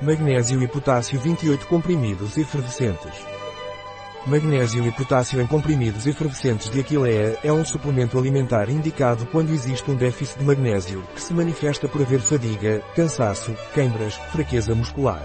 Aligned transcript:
Magnésio 0.00 0.62
e 0.62 0.68
potássio 0.68 1.18
28 1.18 1.66
comprimidos 1.66 2.38
efervescentes. 2.38 3.12
Magnésio 4.24 4.86
e 4.86 4.92
potássio 4.92 5.40
em 5.40 5.46
comprimidos 5.46 6.06
efervescentes 6.06 6.70
de 6.70 6.78
Aquileia 6.78 7.36
é 7.42 7.52
um 7.52 7.64
suplemento 7.64 8.16
alimentar 8.16 8.70
indicado 8.70 9.26
quando 9.26 9.50
existe 9.50 9.90
um 9.90 9.96
déficit 9.96 10.38
de 10.38 10.44
magnésio, 10.44 11.02
que 11.16 11.20
se 11.20 11.34
manifesta 11.34 11.88
por 11.88 12.00
haver 12.00 12.20
fadiga, 12.20 12.80
cansaço, 12.94 13.52
queimbras, 13.74 14.14
fraqueza 14.30 14.72
muscular. 14.72 15.20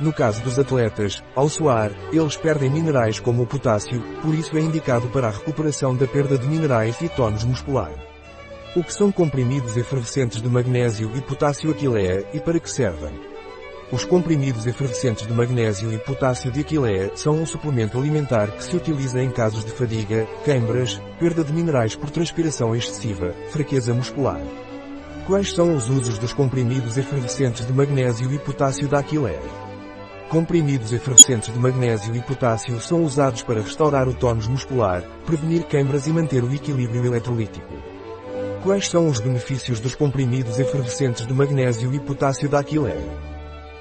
No 0.00 0.10
caso 0.10 0.40
dos 0.40 0.58
atletas, 0.58 1.22
ao 1.36 1.50
suar, 1.50 1.92
eles 2.10 2.34
perdem 2.38 2.70
minerais 2.70 3.20
como 3.20 3.42
o 3.42 3.46
potássio, 3.46 4.02
por 4.22 4.34
isso 4.34 4.56
é 4.56 4.60
indicado 4.62 5.08
para 5.08 5.28
a 5.28 5.32
recuperação 5.32 5.94
da 5.94 6.06
perda 6.06 6.38
de 6.38 6.46
minerais 6.46 6.98
e 7.02 7.10
tônus 7.10 7.44
muscular. 7.44 7.92
O 8.74 8.82
que 8.82 8.94
são 8.94 9.12
comprimidos 9.12 9.76
efervescentes 9.76 10.40
de 10.40 10.48
magnésio 10.48 11.10
e 11.14 11.20
potássio 11.20 11.70
Aquileia 11.70 12.24
e 12.32 12.40
para 12.40 12.58
que 12.58 12.70
servem? 12.70 13.31
Os 13.92 14.06
comprimidos 14.06 14.66
efervescentes 14.66 15.26
de 15.26 15.34
magnésio 15.34 15.92
e 15.92 15.98
potássio 15.98 16.50
de 16.50 16.60
Aquileia 16.60 17.12
são 17.14 17.34
um 17.34 17.44
suplemento 17.44 17.98
alimentar 17.98 18.50
que 18.50 18.64
se 18.64 18.74
utiliza 18.74 19.22
em 19.22 19.30
casos 19.30 19.66
de 19.66 19.70
fadiga, 19.70 20.26
queimbras, 20.46 20.98
perda 21.20 21.44
de 21.44 21.52
minerais 21.52 21.94
por 21.94 22.08
transpiração 22.08 22.74
excessiva, 22.74 23.34
fraqueza 23.50 23.92
muscular. 23.92 24.40
Quais 25.26 25.52
são 25.52 25.76
os 25.76 25.90
usos 25.90 26.16
dos 26.16 26.32
comprimidos 26.32 26.96
efervescentes 26.96 27.66
de 27.66 27.72
magnésio 27.74 28.32
e 28.32 28.38
potássio 28.38 28.88
da 28.88 29.00
Aquileia? 29.00 29.42
Comprimidos 30.30 30.90
efervescentes 30.94 31.52
de 31.52 31.58
magnésio 31.58 32.16
e 32.16 32.22
potássio 32.22 32.80
são 32.80 33.04
usados 33.04 33.42
para 33.42 33.60
restaurar 33.60 34.08
o 34.08 34.14
tônus 34.14 34.48
muscular, 34.48 35.02
prevenir 35.26 35.64
queimbras 35.64 36.06
e 36.06 36.12
manter 36.12 36.42
o 36.42 36.54
equilíbrio 36.54 37.04
eletrolítico. 37.04 37.74
Quais 38.62 38.88
são 38.88 39.06
os 39.06 39.20
benefícios 39.20 39.80
dos 39.80 39.94
comprimidos 39.94 40.58
efervescentes 40.58 41.26
de 41.26 41.34
magnésio 41.34 41.92
e 41.92 42.00
potássio 42.00 42.48
da 42.48 42.60
Aquileia? 42.60 43.31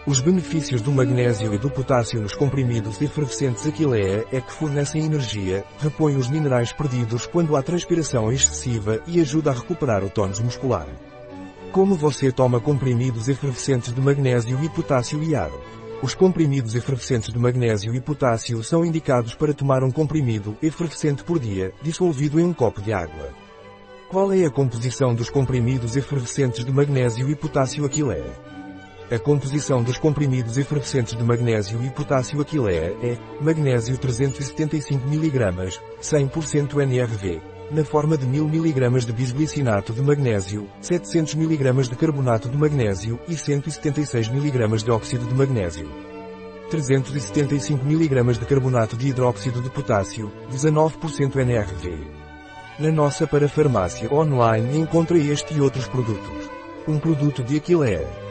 Os 0.04 0.20
benefícios 0.20 0.82
do 0.82 0.92
magnésio 0.92 1.54
e 1.54 1.60
do 1.60 1.70
potássio 1.70 2.20
nos 2.20 2.34
comprimidos 2.34 3.00
efervescentes 3.00 3.68
Aquileia 3.68 4.26
é 4.32 4.42
que 4.42 4.52
fornecem 4.52 5.06
energia, 5.06 5.64
repõem 5.78 6.16
os 6.16 6.28
minerais 6.28 6.74
perdidos 6.74 7.28
quando 7.28 7.56
há 7.56 7.62
transpiração 7.62 8.32
excessiva 8.32 9.00
e 9.06 9.22
ajuda 9.22 9.52
a 9.52 9.54
recuperar 9.54 10.04
o 10.04 10.10
tônus 10.10 10.40
muscular. 10.40 10.88
Como 11.72 11.94
você 11.94 12.32
toma 12.32 12.60
comprimidos 12.60 13.30
efervescentes 13.30 13.94
de 13.94 14.02
magnésio 14.02 14.58
e 14.64 14.70
potássio 14.70 15.22
iado? 15.22 15.62
Os 16.02 16.16
comprimidos 16.16 16.74
efervescentes 16.74 17.32
de 17.32 17.38
magnésio 17.38 17.94
e 17.94 18.02
potássio 18.02 18.64
são 18.64 18.84
indicados 18.84 19.36
para 19.36 19.54
tomar 19.54 19.84
um 19.84 19.92
comprimido 19.92 20.58
efervescente 20.64 21.24
por 21.24 21.38
dia, 21.38 21.74
dissolvido 21.84 22.40
em 22.40 22.44
um 22.44 22.54
copo 22.54 22.82
de 22.82 22.92
água. 22.92 23.30
Qual 24.10 24.34
é 24.34 24.46
a 24.46 24.50
composição 24.50 25.14
dos 25.14 25.30
comprimidos 25.30 25.96
efervescentes 25.96 26.66
de 26.66 26.72
magnésio 26.72 27.30
e 27.30 27.36
potássio 27.36 27.86
Aquileia? 27.86 28.61
A 29.12 29.20
composição 29.20 29.84
dos 29.84 29.98
comprimidos 29.98 30.58
efervescentes 30.58 31.18
de 31.18 31.22
magnésio 31.22 31.84
e 31.84 31.90
potássio 31.90 32.40
Aquileia 32.40 32.96
é 33.04 33.18
magnésio 33.44 33.98
375 33.98 35.06
mg, 35.06 35.82
100% 36.02 36.82
NRV, 36.82 37.42
na 37.72 37.84
forma 37.84 38.18
de 38.18 38.26
1000 38.26 38.46
mg 38.46 39.06
de 39.06 39.12
bisglicinato 39.12 39.92
de 39.92 40.02
magnésio, 40.02 40.66
700 40.80 41.36
mg 41.36 41.90
de 41.90 41.96
carbonato 41.98 42.48
de 42.48 42.58
magnésio 42.58 43.20
e 43.28 43.36
176 43.36 44.30
mg 44.30 44.82
de 44.82 44.90
óxido 44.90 45.28
de 45.28 45.34
magnésio. 45.34 45.92
375 46.70 47.84
mg 47.86 48.40
de 48.40 48.46
carbonato 48.46 48.96
de 48.96 49.10
hidróxido 49.10 49.62
de 49.62 49.70
potássio, 49.70 50.32
19% 50.50 51.36
NRV. 51.36 52.08
Na 52.80 52.90
nossa 52.94 53.28
parafarmácia 53.28 54.10
online 54.14 54.78
encontra 54.78 55.18
este 55.18 55.54
e 55.54 55.60
outros 55.60 55.86
produtos. 55.90 56.50
Um 56.88 56.98
produto 56.98 57.44
de 57.44 57.58
Aquileia 57.58 58.31